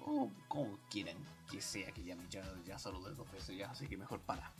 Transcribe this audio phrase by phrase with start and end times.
[0.00, 1.16] O como quieran
[1.50, 4.52] que sea, que ya, ya, ya saludé dos veces ya, así que mejor para.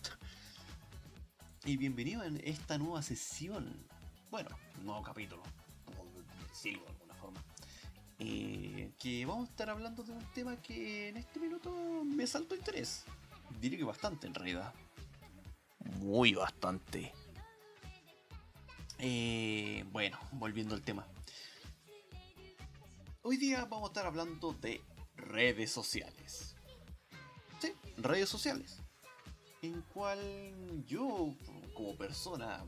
[1.64, 3.86] y bienvenido en esta nueva sesión.
[4.30, 4.50] Bueno,
[4.82, 5.42] nuevo capítulo,
[5.84, 6.06] por
[6.62, 7.44] de alguna forma.
[8.18, 11.70] Eh, que vamos a estar hablando de un tema que en este minuto
[12.04, 13.04] me saltó interés.
[13.60, 14.72] Diré que bastante en realidad.
[16.00, 17.12] Muy bastante.
[18.98, 21.06] Eh, bueno, volviendo al tema.
[23.26, 24.82] Hoy día vamos a estar hablando de
[25.16, 26.56] redes sociales.
[27.58, 28.82] Sí, redes sociales.
[29.62, 31.34] En cual yo,
[31.72, 32.62] como persona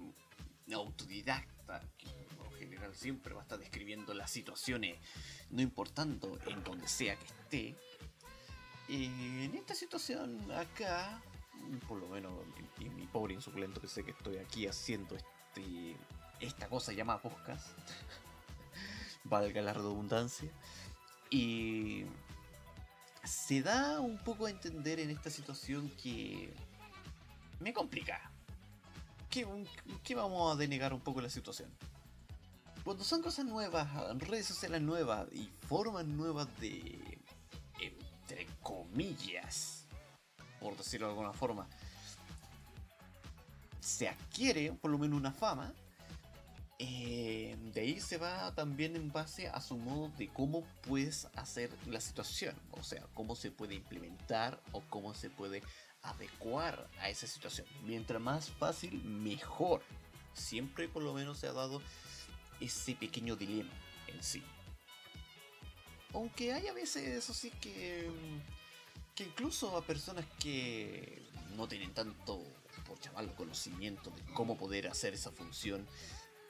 [0.73, 4.99] autodidacta, que por general siempre va a estar describiendo las situaciones,
[5.51, 7.77] no importando en donde sea que esté,
[8.89, 11.23] en esta situación acá,
[11.87, 12.33] por lo menos
[12.79, 15.99] en, en mi pobre insuculento que sé que estoy aquí haciendo este,
[16.41, 17.77] esta cosa llamada podcast,
[19.29, 20.51] valga la redundancia,
[21.31, 22.05] y
[23.25, 26.55] se da un poco a entender en esta situación que
[27.61, 28.31] me complica.
[29.31, 29.47] ¿Qué,
[30.03, 31.71] qué vamos a denegar un poco la situación?
[32.85, 33.89] Cuando son cosas nuevas,
[34.21, 37.19] redes sociales nuevas y formas nuevas de,
[37.81, 39.87] entre comillas,
[40.61, 41.69] por decirlo de alguna forma,
[43.81, 45.75] se adquiere por lo menos una fama,
[46.79, 51.71] eh, de ahí se va también en base a su modo de cómo puedes hacer
[51.87, 55.63] la situación, o sea, cómo se puede implementar o cómo se puede
[56.03, 57.67] adecuar a esa situación.
[57.85, 59.83] Mientras más fácil, mejor.
[60.35, 61.81] Siempre por lo menos se ha dado
[62.61, 63.73] ese pequeño dilema
[64.07, 64.43] en sí.
[66.13, 68.11] Aunque hay a veces, eso sí, que,
[69.15, 71.23] que incluso a personas que
[71.57, 72.43] no tienen tanto,
[72.87, 75.87] por llamarlo, conocimiento de cómo poder hacer esa función,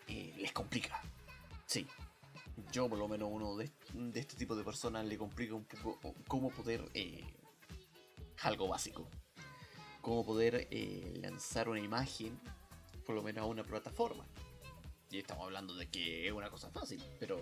[0.06, 1.00] eh, les complica.
[1.66, 1.86] Sí.
[2.72, 3.70] Yo por lo menos uno de,
[4.14, 6.88] este tipo de personas le complica un poco cómo poder...
[6.94, 7.24] Eh,
[8.42, 9.08] algo básico.
[10.00, 12.38] Cómo poder eh, lanzar una imagen,
[13.04, 14.24] por lo menos a una plataforma.
[15.10, 17.38] Y estamos hablando de que es una cosa fácil, pero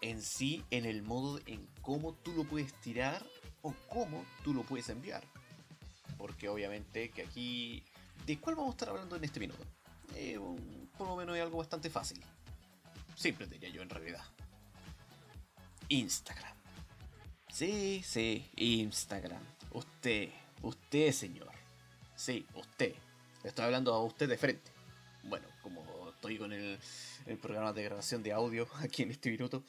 [0.00, 3.24] en sí, en el modo en cómo tú lo puedes tirar
[3.62, 5.24] o cómo tú lo puedes enviar.
[6.18, 7.84] Porque obviamente que aquí...
[8.24, 9.62] ¿De cuál vamos a estar hablando en este minuto?
[10.96, 12.22] Por lo menos es algo bastante fácil.
[13.14, 14.24] Simple diría yo en realidad.
[15.88, 16.56] Instagram.
[17.48, 19.42] Sí, sí, Instagram.
[19.72, 20.30] Usted,
[20.62, 21.50] usted señor.
[22.14, 22.94] Sí, usted.
[23.44, 24.70] Estoy hablando a usted de frente.
[25.24, 26.78] Bueno, como estoy con el,
[27.26, 29.64] el programa de grabación de audio aquí en este minuto.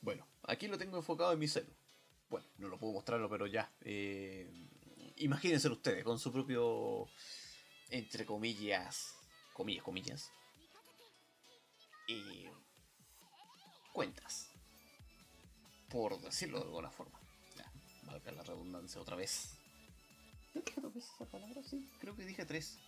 [0.00, 1.72] Bueno, aquí lo tengo enfocado en mi celu.
[2.30, 3.70] Bueno, no lo puedo mostrarlo, pero ya.
[3.80, 4.50] Eh,
[5.16, 7.06] imagínense ustedes con su propio
[7.90, 9.14] entre comillas,
[9.52, 10.30] comillas, comillas,
[12.06, 12.46] y
[13.92, 14.50] cuentas,
[15.88, 17.18] por decirlo de alguna forma.
[17.56, 17.70] Ya,
[18.04, 19.50] valga la redundancia otra vez.
[20.54, 21.62] ¿Dije dos veces esa palabra?
[21.62, 22.78] Sí, creo que dije tres.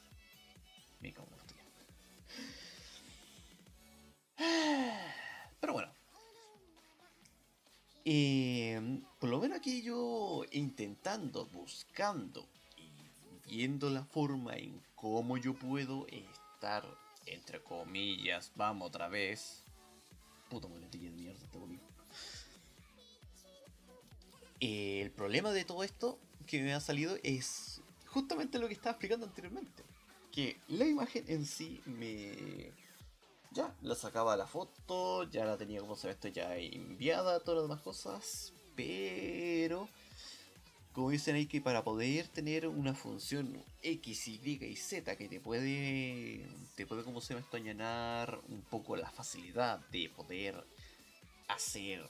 [1.01, 1.29] Me cago
[5.61, 5.93] Pero bueno.
[8.05, 12.49] Eh, por lo menos aquí yo intentando, buscando
[13.51, 16.87] viendo la forma en cómo yo puedo estar,
[17.27, 19.65] entre comillas, vamos otra vez.
[20.49, 21.85] Puta muletilla de mierda, este bonito.
[24.61, 29.27] El problema de todo esto que me ha salido es justamente lo que estaba explicando
[29.27, 29.83] anteriormente.
[30.31, 32.73] Que la imagen en sí me...
[33.53, 37.63] Ya, la sacaba la foto, ya la tenía como se ve esto ya enviada, todas
[37.63, 39.89] las demás cosas, pero
[40.93, 45.41] como dicen ahí que para poder tener una función X, Y y Z que te
[45.41, 46.45] puede,
[46.75, 50.65] te puede como se llama esto, añanar un poco la facilidad de poder
[51.49, 52.07] hacer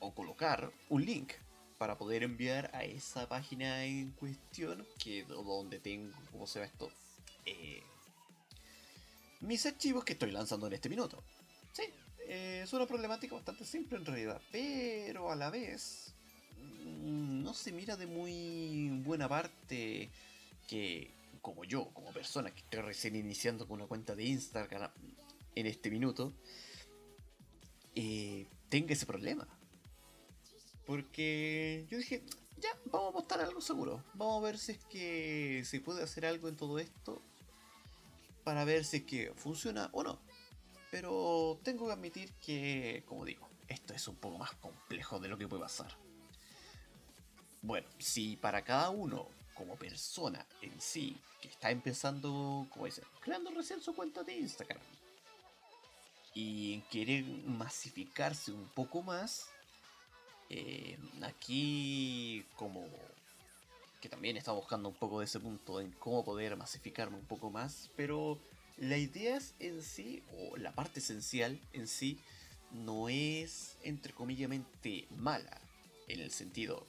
[0.00, 1.32] o colocar un link
[1.78, 6.90] para poder enviar a esa página en cuestión que donde tengo, como se llama esto,
[7.46, 7.82] eh,
[9.40, 11.22] mis archivos que estoy lanzando en este minuto.
[11.72, 11.84] Sí,
[12.26, 16.14] eh, es una problemática bastante simple en realidad, pero a la vez
[17.08, 20.10] no se mira de muy buena parte
[20.66, 21.10] que,
[21.40, 24.90] como yo, como persona que estoy recién iniciando con una cuenta de Instagram
[25.54, 26.32] en este minuto,
[27.94, 29.48] eh, tenga ese problema.
[30.86, 32.22] Porque yo dije,
[32.58, 34.04] ya, vamos a apostar algo seguro.
[34.14, 37.22] Vamos a ver si es que se puede hacer algo en todo esto
[38.44, 40.18] para ver si es que funciona o no.
[40.90, 45.36] Pero tengo que admitir que, como digo, esto es un poco más complejo de lo
[45.36, 45.94] que puede pasar.
[47.62, 53.50] Bueno, si para cada uno, como persona en sí, que está empezando, como dice, creando
[53.50, 54.80] recién su cuenta de Instagram,
[56.34, 59.48] y quiere masificarse un poco más,
[60.50, 62.86] eh, aquí como
[64.00, 67.50] que también está buscando un poco de ese punto en cómo poder masificarme un poco
[67.50, 68.38] más, pero
[68.76, 72.20] la idea en sí, o la parte esencial en sí,
[72.70, 74.50] no es entre comillas
[75.16, 75.60] mala,
[76.06, 76.86] en el sentido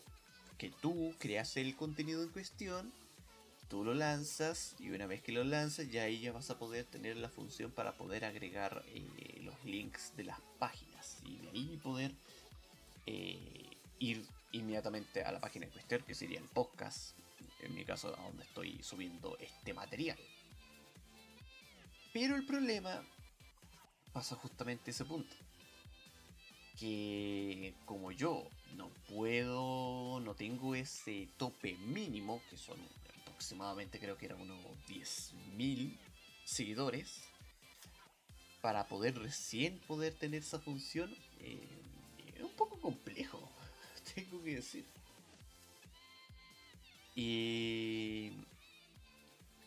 [0.60, 2.92] que tú creas el contenido en cuestión,
[3.70, 6.86] tú lo lanzas y una vez que lo lanzas ya ahí ya vas a poder
[6.86, 11.80] tener la función para poder agregar eh, los links de las páginas y de ahí
[11.82, 12.12] poder
[13.06, 17.18] eh, ir inmediatamente a la página en cuestión, que sería el podcast,
[17.62, 20.18] en mi caso, a donde estoy subiendo este material.
[22.12, 23.02] Pero el problema
[24.12, 25.34] pasa justamente ese punto.
[26.78, 32.80] Que como yo no puedo, no tengo ese tope mínimo, que son
[33.26, 35.98] aproximadamente creo que eran unos 10.000
[36.46, 37.24] seguidores,
[38.62, 41.68] para poder recién poder tener esa función, eh,
[42.36, 43.50] es un poco complejo
[44.16, 44.86] tengo que decir.
[47.16, 48.32] Y,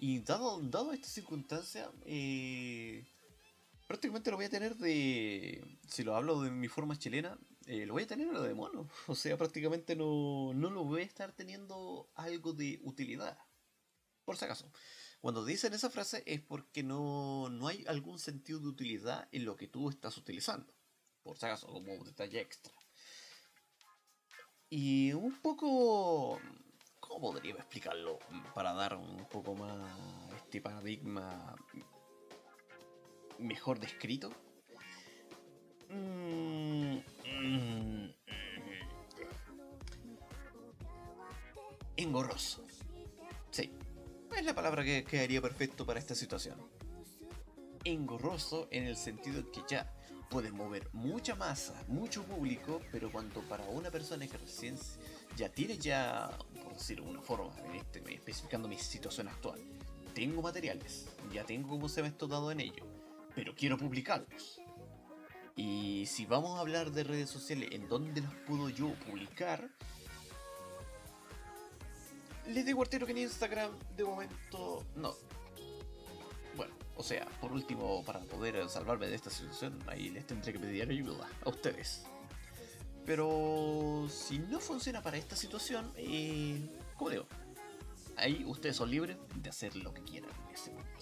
[0.01, 3.05] y dado, dado esta circunstancia, eh,
[3.87, 5.63] prácticamente lo voy a tener de.
[5.87, 7.37] Si lo hablo de mi forma chilena,
[7.67, 8.89] eh, lo voy a tener lo de mono.
[9.07, 13.39] O sea, prácticamente no, no lo voy a estar teniendo algo de utilidad.
[14.25, 14.71] Por si acaso.
[15.21, 19.57] Cuando dicen esa frase es porque no, no hay algún sentido de utilidad en lo
[19.57, 20.73] que tú estás utilizando.
[21.23, 22.73] Por si acaso, como detalle extra.
[24.69, 26.41] Y un poco...
[26.99, 28.19] ¿Cómo podría explicarlo?
[28.55, 31.55] Para dar un poco más este paradigma
[33.39, 34.31] mejor descrito.
[35.89, 36.62] Mm,
[41.97, 42.65] engorroso.
[43.51, 43.71] Sí,
[44.37, 46.57] es la palabra que quedaría perfecto para esta situación.
[47.85, 49.93] Engorroso en el sentido que ya
[50.31, 54.79] puedes mover mucha masa, mucho público, pero cuando para una persona que recién
[55.37, 56.31] ya tiene ya,
[56.63, 59.61] por decirlo de una forma, este, especificando mi situación actual,
[60.15, 62.87] tengo materiales, ya tengo cómo se me ha dado en ello,
[63.35, 64.62] pero quiero publicarlos.
[65.57, 69.69] Y si vamos a hablar de redes sociales, ¿en dónde los puedo yo publicar?
[72.49, 75.15] Les digo al que en Instagram, de momento, no.
[76.57, 80.59] Bueno, o sea, por último, para poder salvarme de esta situación, ahí les tendré que
[80.59, 82.05] pedir ayuda a ustedes.
[83.05, 87.27] Pero si no funciona para esta situación, eh, como digo,
[88.17, 91.02] ahí ustedes son libres de hacer lo que quieran en ese momento.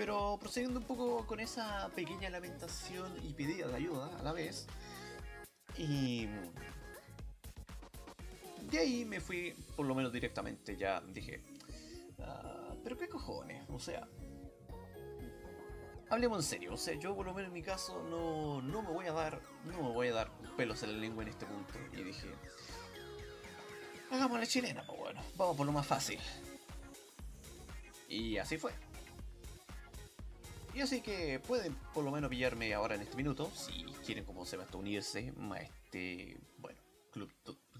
[0.00, 4.66] Pero procediendo un poco con esa pequeña lamentación y pedida de ayuda a la vez,
[5.76, 6.26] y
[8.62, 11.42] de ahí me fui, por lo menos directamente, ya dije,
[12.18, 14.08] ah, pero qué cojones, o sea,
[16.08, 18.88] hablemos en serio, o sea, yo por lo menos en mi caso no, no me
[18.88, 21.74] voy a dar, no me voy a dar pelos en la lengua en este punto.
[21.92, 22.26] Y dije,
[24.10, 26.18] hagamos la chilena, pues bueno, vamos por lo más fácil.
[28.08, 28.72] Y así fue.
[30.74, 34.46] Y así que pueden por lo menos pillarme ahora en este minuto, si quieren como
[34.46, 36.78] se va a unirse este, bueno,
[37.10, 37.30] club,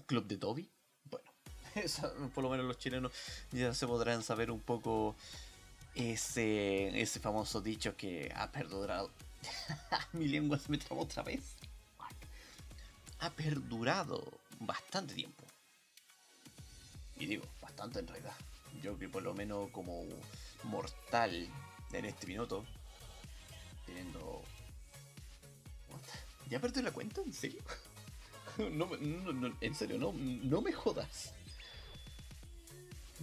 [0.05, 0.69] club de Toby.
[1.05, 1.31] Bueno,
[2.35, 3.11] por lo menos los chilenos
[3.51, 5.15] ya se podrán saber un poco
[5.95, 9.09] ese, ese famoso dicho que ha perdurado.
[10.13, 11.55] Mi lengua se me trabó otra vez.
[13.19, 14.23] Ha perdurado
[14.59, 15.43] bastante tiempo.
[17.15, 18.33] Y digo, bastante en realidad.
[18.81, 20.03] Yo que por lo menos como
[20.63, 21.47] mortal
[21.93, 22.65] en este minuto,
[26.51, 27.21] ¿Ya perdí la cuenta?
[27.21, 27.61] ¿En serio?
[28.73, 28.89] no,
[29.61, 31.33] en serio, no, no me jodas.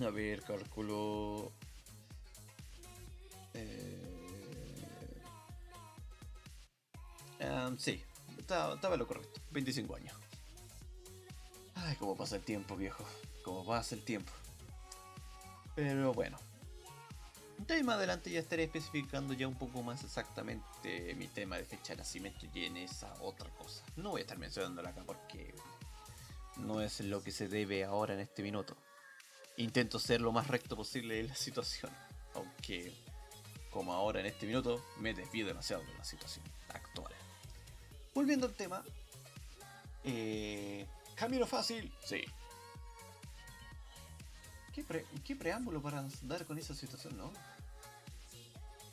[0.00, 1.52] A ver, cálculo.
[3.52, 4.08] Eh...
[7.40, 8.02] Um, sí,
[8.38, 9.40] estaba, lo correcto.
[9.50, 10.16] 25 años.
[11.75, 13.04] Ay, cómo pasa el tiempo, viejo.
[13.44, 14.32] Cómo pasa el tiempo.
[15.75, 16.38] Pero bueno.
[17.85, 21.99] Más adelante ya estaré especificando ya un poco más exactamente mi tema de fecha de
[21.99, 23.83] nacimiento y en esa otra cosa.
[23.97, 25.55] No voy a estar mencionándola acá porque
[26.59, 28.77] no es lo que se debe ahora en este minuto.
[29.57, 31.91] Intento ser lo más recto posible en la situación.
[32.35, 32.93] Aunque,
[33.71, 37.12] como ahora en este minuto, me desvío demasiado de la situación actual.
[38.15, 38.85] Volviendo al tema.
[40.05, 40.87] Eh,
[41.17, 42.23] camino fácil, sí.
[45.25, 47.33] ¿Qué, preámbulo para dar con esa situación, no?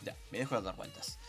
[0.06, 1.20] Ya, me dejo de dar vueltas.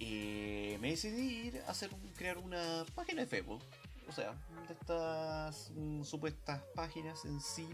[0.00, 3.62] Eh, me decidí a hacer crear una página de Facebook.
[4.08, 4.32] O sea,
[4.66, 7.68] de estas mm, supuestas páginas en sí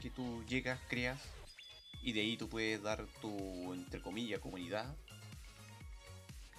[0.00, 1.18] que tú llegas, creas
[2.02, 4.94] y de ahí tú puedes dar tu, entre comillas, comunidad.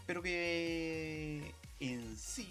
[0.07, 2.49] Pero que en sí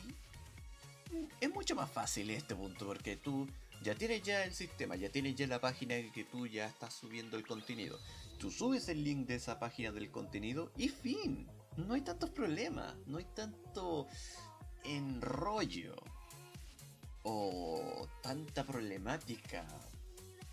[1.41, 3.49] es mucho más fácil este punto porque tú
[3.83, 7.37] ya tienes ya el sistema, ya tienes ya la página que tú ya estás subiendo
[7.37, 7.99] el contenido.
[8.39, 11.49] Tú subes el link de esa página del contenido y fin.
[11.77, 14.07] No hay tantos problemas, no hay tanto
[14.85, 15.97] enrollo
[17.25, 19.67] o tanta problemática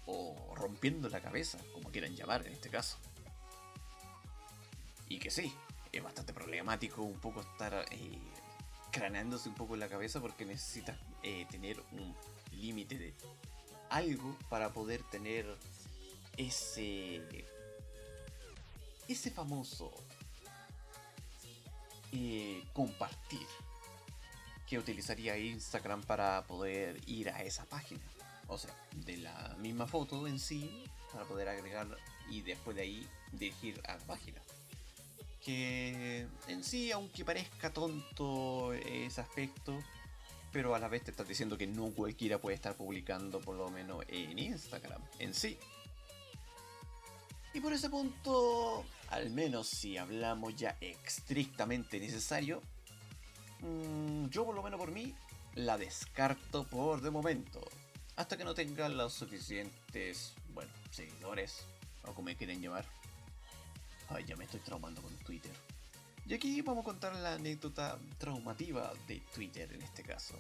[0.08, 2.98] o rompiendo la cabeza, como quieran llamar en este caso.
[5.08, 5.54] Y que sí,
[5.92, 8.20] es bastante problemático un poco estar eh,
[8.92, 12.16] craneándose un poco la cabeza porque necesitas eh, tener un
[12.52, 13.14] límite de
[13.90, 15.46] algo para poder tener
[16.38, 17.22] ese
[19.08, 19.92] ese famoso
[22.12, 23.48] eh, compartir
[24.68, 28.02] que utilizaría Instagram para poder ir a esa página
[28.48, 28.74] o sea,
[29.06, 31.88] de la misma foto en sí, para poder agregar
[32.30, 34.42] y después de ahí dirigir a la página.
[35.44, 39.78] Que en sí, aunque parezca tonto ese aspecto,
[40.52, 43.70] pero a la vez te estás diciendo que no cualquiera puede estar publicando por lo
[43.70, 45.58] menos en Instagram en sí.
[47.54, 52.62] Y por ese punto, al menos si hablamos ya estrictamente necesario,
[53.62, 55.14] mm, yo por lo menos por mí
[55.56, 57.62] la descarto por de momento
[58.16, 61.66] hasta que no tenga los suficientes, bueno, seguidores,
[62.04, 62.86] o como me quieren llamar.
[64.10, 65.52] Ay, ya me estoy traumando con Twitter.
[66.26, 70.36] Y aquí vamos a contar la anécdota traumativa de Twitter en este caso.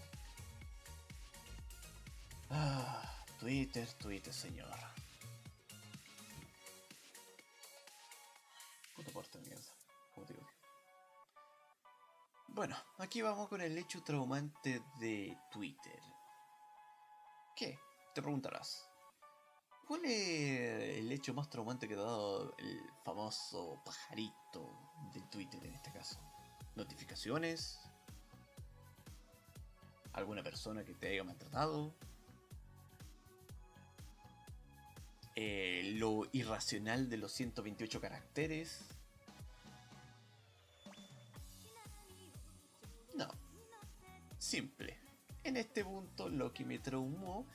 [2.49, 4.94] Ah, Twitter, Twitter, señor.
[12.55, 15.99] Bueno, aquí vamos con el hecho traumante de Twitter.
[17.53, 17.77] ¿Qué?
[18.13, 18.89] Te preguntarás.
[19.85, 24.73] ¿Cuál es el hecho más traumante que ha dado el famoso pajarito
[25.13, 26.17] de Twitter en este caso?
[26.75, 27.77] ¿Notificaciones?
[30.13, 31.93] ¿Alguna persona que te haya maltratado?
[35.35, 38.85] Eh, ¿Lo irracional de los 128 caracteres?
[44.45, 44.95] Simple.
[45.43, 47.47] En este punto lo que me traumó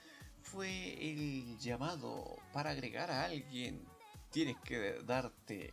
[0.42, 3.86] fue el llamado para agregar a alguien.
[4.32, 5.72] Tienes que darte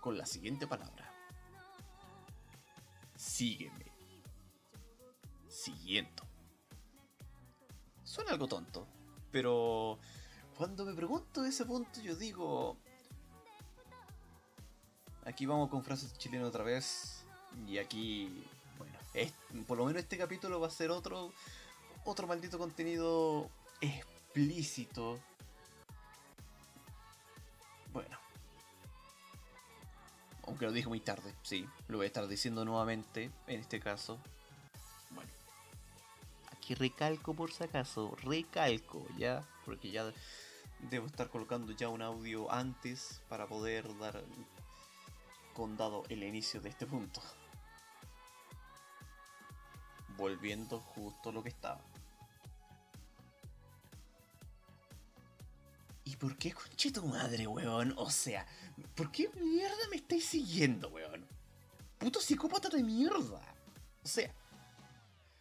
[0.00, 1.12] con la siguiente palabra.
[3.16, 3.86] Sígueme.
[5.48, 6.22] Siguiendo.
[8.04, 8.86] Suena algo tonto,
[9.32, 9.98] pero
[10.56, 12.76] cuando me pregunto ese punto yo digo...
[15.24, 17.26] Aquí vamos con frases chilenas otra vez.
[17.66, 18.44] Y aquí
[19.66, 21.32] por lo menos este capítulo va a ser otro,
[22.04, 23.50] otro maldito contenido
[23.80, 25.18] explícito.
[27.92, 28.18] Bueno.
[30.44, 34.18] Aunque lo dije muy tarde, sí, lo voy a estar diciendo nuevamente en este caso.
[35.10, 35.30] Bueno.
[36.56, 39.46] Aquí recalco por si acaso, recalco, ¿ya?
[39.64, 40.12] Porque ya
[40.90, 44.24] debo estar colocando ya un audio antes para poder dar
[45.54, 47.20] con dado el inicio de este punto
[50.22, 51.80] volviendo justo lo que estaba.
[56.04, 57.92] ¿Y por qué conche tu madre, weón?
[57.96, 58.46] O sea,
[58.94, 61.26] ¿por qué mierda me estáis siguiendo, weón?
[61.98, 63.42] Puto psicópata de mierda.
[64.04, 64.32] O sea,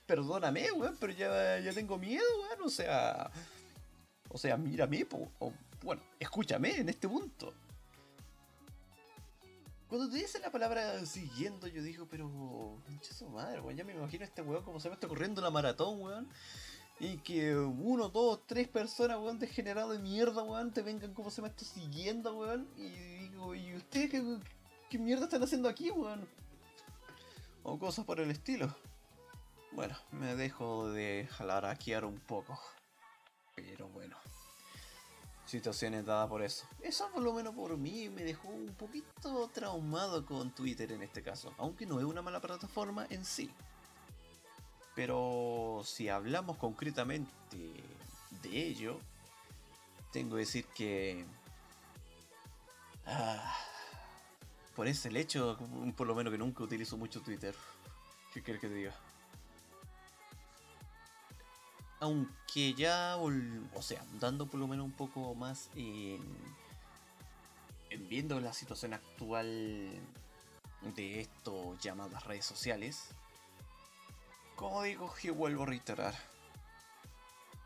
[0.07, 2.61] perdóname, weón, pero ya, ya tengo miedo, weón.
[2.63, 3.29] O sea,
[4.29, 7.53] o sea, mírame, o, bueno, escúchame en este punto.
[9.91, 12.29] Cuando te dice la palabra siguiendo, yo digo, pero.
[12.29, 13.75] Mucha su madre, weón.
[13.75, 16.29] Ya me imagino a este weón como se me está corriendo la maratón, weón.
[16.97, 21.41] Y que uno, dos, tres personas, weón, degenerado de mierda, weón, te vengan como se
[21.41, 22.69] me está siguiendo, weón.
[22.77, 24.37] Y digo, ¿y ustedes qué,
[24.89, 26.25] qué mierda están haciendo aquí, weón?
[27.63, 28.73] O cosas por el estilo.
[29.73, 32.57] Bueno, me dejo de jalar ahora un poco.
[33.57, 34.15] Pero bueno
[35.51, 36.65] situaciones dadas por eso.
[36.81, 41.21] Eso por lo menos por mí me dejó un poquito traumado con Twitter en este
[41.21, 43.51] caso, aunque no es una mala plataforma en sí.
[44.95, 47.27] Pero si hablamos concretamente
[48.41, 48.97] de ello,
[50.11, 51.25] tengo que decir que...
[53.05, 53.57] Ah,
[54.75, 55.57] por ese hecho,
[55.97, 57.55] por lo menos que nunca utilizo mucho Twitter.
[58.33, 58.95] ¿Qué quieres que te diga?
[62.01, 66.19] Aunque ya, o sea, dando por lo menos un poco más en,
[68.09, 69.91] viendo la situación actual
[70.95, 73.09] de esto llamadas redes sociales,
[74.55, 76.15] como digo, y vuelvo a reiterar,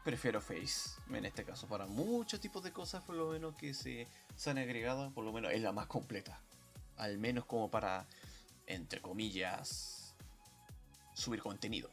[0.04, 4.06] prefiero Face, en este caso, para muchos tipos de cosas, por lo menos que se
[4.46, 6.42] han agregado, por lo menos es la más completa,
[6.98, 8.06] al menos como para,
[8.68, 10.13] entre comillas,
[11.13, 11.89] subir contenido.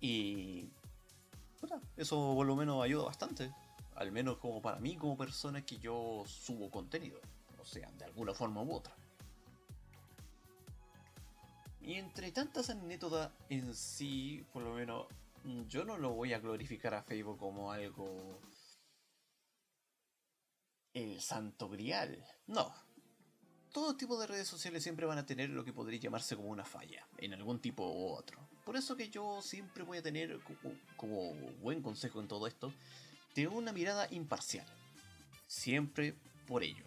[0.00, 0.70] Y
[1.96, 3.52] eso por lo menos ayuda bastante.
[3.96, 7.20] Al menos como para mí, como persona que yo subo contenido.
[7.58, 8.94] O sea, de alguna forma u otra.
[11.80, 15.06] Y entre tantas anécdotas en sí, por lo menos,
[15.68, 18.40] yo no lo voy a glorificar a Facebook como algo...
[20.92, 22.24] El santo grial.
[22.46, 22.72] No.
[23.72, 26.64] Todo tipo de redes sociales siempre van a tener lo que podría llamarse como una
[26.64, 28.48] falla, en algún tipo u otro.
[28.68, 30.40] Por eso que yo siempre voy a tener
[30.98, 31.32] como,
[31.62, 32.70] buen consejo en todo esto,
[33.32, 34.66] tener una mirada imparcial.
[35.46, 36.14] Siempre
[36.46, 36.84] por ello.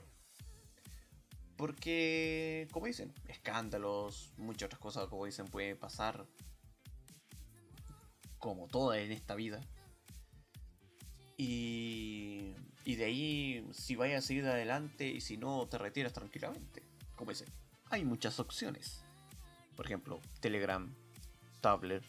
[1.58, 6.28] Porque, como dicen, escándalos, muchas otras cosas, como dicen, pueden pasar
[8.38, 9.60] como todas en esta vida.
[11.36, 12.54] Y,
[12.86, 16.84] y de ahí, si vayas a seguir adelante y si no, te retiras tranquilamente.
[17.16, 17.48] Como dicen,
[17.90, 19.02] hay muchas opciones.
[19.76, 20.96] Por ejemplo, Telegram,
[21.62, 22.04] Tablet,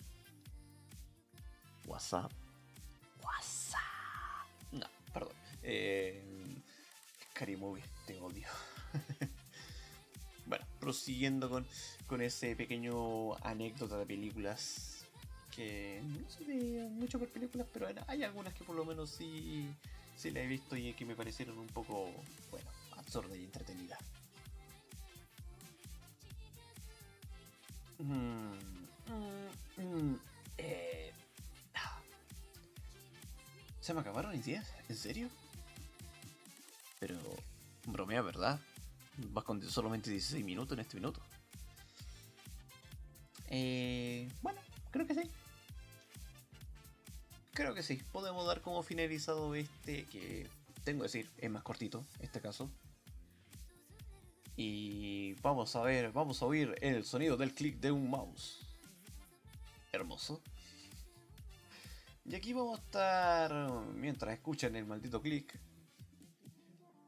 [1.86, 2.32] WhatsApp,
[3.22, 3.80] WhatsApp.
[4.72, 5.34] No, perdón.
[5.62, 6.22] Eh,
[7.58, 8.46] Movie, te odio.
[10.46, 11.66] bueno, prosiguiendo con,
[12.06, 15.04] con ese pequeño anécdota de películas
[15.54, 19.68] que no sé de mucho por películas, pero hay algunas que por lo menos sí,
[20.16, 22.10] sí la he visto y que me parecieron un poco,
[22.50, 23.98] bueno, absurdas y entretenidas.
[27.98, 28.52] Hmm.
[29.08, 29.41] Mm,
[30.58, 31.12] eh,
[33.80, 34.72] ¿Se me acabaron mis días?
[34.88, 35.28] ¿En serio?
[37.00, 37.16] Pero,
[37.86, 38.60] bromea, ¿verdad?
[39.32, 41.20] Vas con solamente 16 minutos en este minuto.
[43.48, 44.60] Eh, bueno,
[44.92, 45.22] creo que sí.
[47.52, 48.00] Creo que sí.
[48.12, 50.48] Podemos dar como finalizado este que,
[50.84, 52.70] tengo que decir, es más cortito, este caso.
[54.56, 58.71] Y vamos a ver, vamos a oír el sonido del clic de un mouse
[59.92, 60.40] hermoso.
[62.24, 63.52] Y aquí vamos a estar,
[63.94, 65.58] mientras escuchan el maldito clic,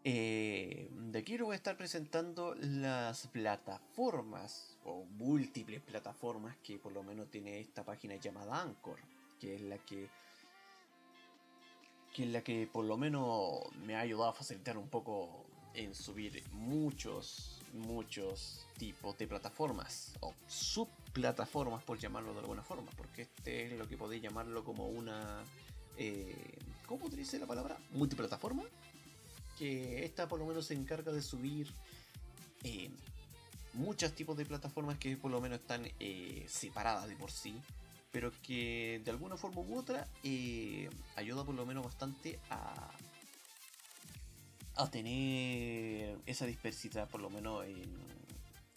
[0.03, 7.03] eh, de aquí voy a estar presentando las plataformas o múltiples plataformas que por lo
[7.03, 8.99] menos tiene esta página llamada Anchor,
[9.41, 10.11] que es la que
[12.13, 15.95] que es la que por lo menos me ha ayudado a facilitar un poco en
[15.95, 23.23] subir muchos muchos tipos de plataformas o sub plataformas, por llamarlo de alguna forma, porque
[23.23, 25.43] este es lo que podéis llamarlo como una...
[25.97, 27.79] Eh, ¿Cómo utilice la palabra?
[27.93, 28.65] Multiplataforma.
[29.57, 31.73] Que esta por lo menos se encarga de subir
[32.65, 32.91] eh,
[33.75, 37.55] muchos tipos de plataformas que por lo menos están eh, separadas de por sí,
[38.11, 42.91] pero que de alguna forma u otra eh, ayuda por lo menos bastante a,
[44.77, 48.14] a tener esa dispersidad por lo menos en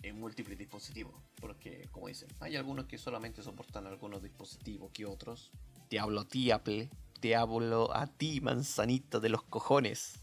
[0.04, 1.14] en múltiples dispositivos.
[1.40, 5.52] Porque, como dicen, hay algunos que solamente soportan algunos dispositivos que otros.
[5.90, 6.90] Te hablo a ti, Apple.
[7.20, 10.20] Te hablo a ti, manzanita de los cojones.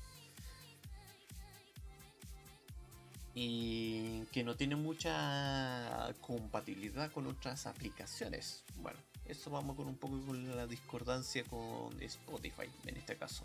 [3.34, 8.62] Y que no tiene mucha compatibilidad con otras aplicaciones.
[8.76, 13.44] Bueno, eso vamos con un poco con la discordancia con Spotify en este caso.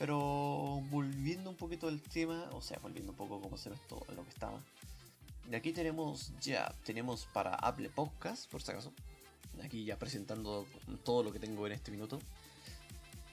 [0.00, 4.02] Pero volviendo un poquito al tema, o sea, volviendo un poco como se ve todo
[4.16, 4.58] lo que estaba.
[5.50, 8.94] Y aquí tenemos ya, tenemos para Apple Podcast, por si acaso.
[9.62, 10.64] Aquí ya presentando
[11.04, 12.18] todo lo que tengo en este minuto.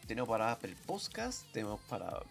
[0.08, 2.21] Tenemos para Apple Podcast, tenemos para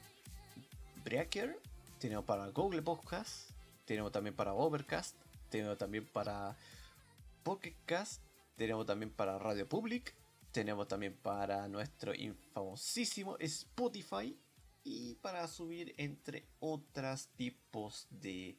[1.03, 1.59] Breaker,
[1.99, 3.53] tenemos para Google Podcast,
[3.87, 5.17] tenemos también para Overcast,
[5.49, 6.55] tenemos también para
[7.43, 8.21] Pocket Cast,
[8.57, 10.15] tenemos también para Radio Public,
[10.57, 14.35] tenemos también para nuestro infamosísimo Spotify
[14.85, 18.59] y para subir entre otros tipos de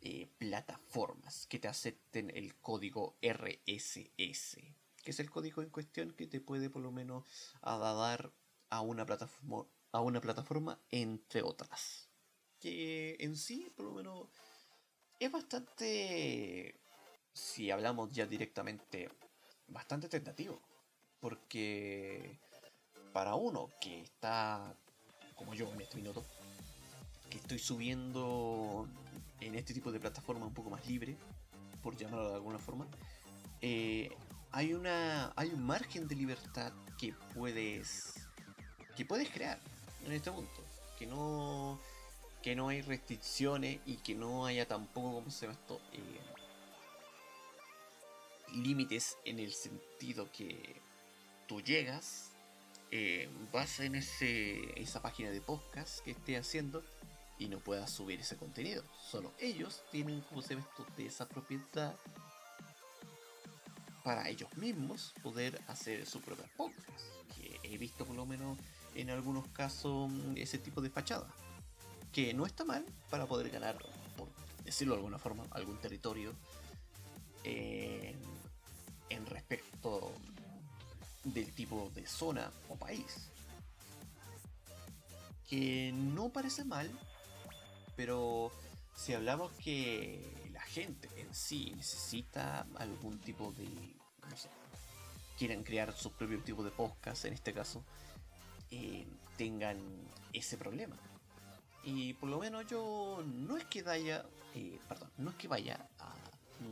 [0.00, 6.28] eh, plataformas que te acepten el código RSS, que es el código en cuestión que
[6.28, 7.24] te puede por lo menos
[7.60, 8.32] dar
[8.70, 12.10] a una plataforma, a una plataforma entre otras.
[12.60, 14.28] Que en sí, por lo menos,
[15.18, 16.80] es bastante,
[17.32, 19.10] si hablamos ya directamente,
[19.66, 20.62] bastante tentativo.
[21.24, 22.38] Porque
[23.14, 24.76] para uno que está,
[25.34, 26.22] como yo en este minuto,
[27.30, 28.86] que estoy subiendo
[29.40, 31.16] en este tipo de plataforma un poco más libre,
[31.82, 32.86] por llamarlo de alguna forma,
[33.62, 34.14] eh,
[34.50, 38.28] hay una hay un margen de libertad que puedes
[38.94, 39.58] que puedes crear
[40.04, 40.62] en este punto,
[40.98, 41.80] que no
[42.42, 46.20] que no hay restricciones y que no haya tampoco como se llama esto eh,
[48.56, 50.84] límites en el sentido que
[51.46, 52.30] tú llegas
[52.90, 56.84] eh, vas en ese esa página de podcast que esté haciendo
[57.38, 58.84] y no puedas subir ese contenido.
[59.10, 61.96] Solo ellos tienen, como se ve esto, de esa propiedad
[64.04, 67.04] para ellos mismos poder hacer su propia podcast.
[67.34, 68.58] Que he visto por lo menos
[68.94, 71.26] en algunos casos ese tipo de fachada.
[72.12, 73.76] Que no está mal para poder ganar,
[74.16, 74.28] por
[74.64, 76.32] decirlo de alguna forma, algún territorio
[77.42, 78.16] en,
[81.34, 83.30] del tipo de zona o país.
[85.48, 86.90] Que no parece mal
[87.96, 88.50] pero
[88.94, 93.68] si hablamos que la gente en sí necesita algún tipo de,
[94.28, 94.48] no sé,
[95.38, 97.84] quieran crear su propio tipo de podcast en este caso,
[98.70, 99.78] eh, tengan
[100.32, 100.96] ese problema.
[101.82, 105.86] Y por lo menos yo no es que vaya, eh, perdón, no es que vaya
[105.98, 106.14] a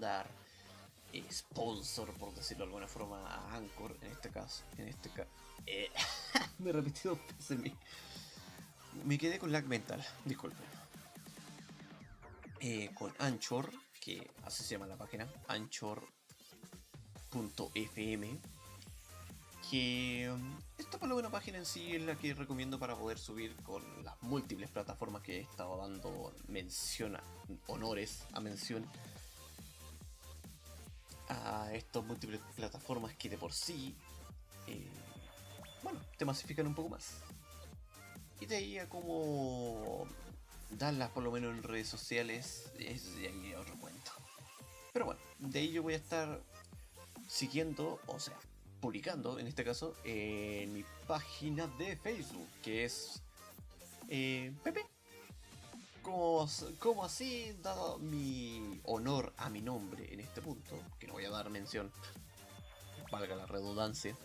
[0.01, 0.27] dar
[1.31, 4.65] sponsor, por decirlo de alguna forma, a Anchor en este caso.
[4.79, 5.31] En este caso.
[6.59, 7.19] me he repetido
[9.05, 10.65] Me quedé con lag mental, disculpen.
[12.61, 13.71] Eh, con Anchor,
[14.01, 16.09] que así se llama la página, anchor.fm.
[19.71, 23.19] Que um, esta por lo menos página en sí es la que recomiendo para poder
[23.19, 27.17] subir con las múltiples plataformas que he estado dando mención,
[27.67, 28.87] honores a mención
[31.33, 33.97] a estas múltiples plataformas que de por sí,
[34.67, 34.89] eh,
[35.83, 37.19] bueno, te masifican un poco más.
[38.41, 40.07] Y de ahí a como
[40.71, 44.13] darlas por lo menos en redes sociales es de ahí otro cuento.
[44.93, 46.41] Pero bueno, de ahí yo voy a estar
[47.29, 48.39] siguiendo, o sea,
[48.81, 53.23] publicando en este caso en mi página de Facebook, que es
[54.09, 54.85] eh, Pepe.
[56.03, 56.49] Como,
[56.81, 60.82] como así, dado mi honor a mi nombre en este punto,
[61.27, 61.91] a dar mención,
[63.11, 64.17] valga la redundancia,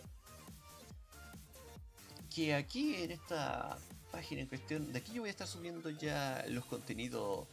[2.33, 3.77] que aquí en esta
[4.11, 4.91] página en cuestión.
[4.91, 7.47] De aquí yo voy a estar subiendo ya los contenidos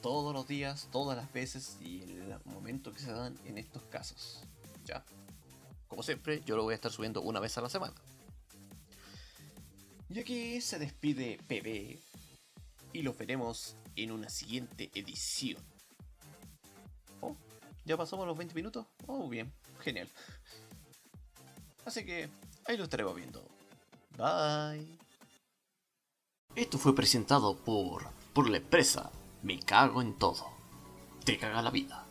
[0.00, 4.42] todos los días, todas las veces y el momento que se dan en estos casos.
[4.84, 5.04] Ya.
[5.88, 7.94] Como siempre, yo lo voy a estar subiendo una vez a la semana.
[10.08, 11.98] Y aquí se despide PB
[12.92, 15.71] y lo veremos en una siguiente edición.
[17.84, 18.86] ¿Ya pasamos los 20 minutos?
[19.06, 20.08] Oh, bien, genial.
[21.84, 22.28] Así que
[22.66, 23.42] ahí lo estaremos viendo.
[24.16, 24.98] Bye.
[26.54, 29.10] Esto fue presentado por, por la empresa
[29.42, 30.46] Me Cago en Todo.
[31.24, 32.01] Te caga la vida.